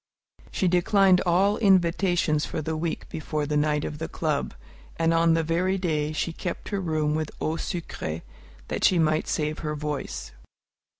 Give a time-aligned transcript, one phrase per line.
[0.51, 4.55] She declined all invitations for the week before the night of the club,
[4.97, 8.23] and on the very day she kept her room with eau sucrée,
[8.69, 10.31] that she might save her voice.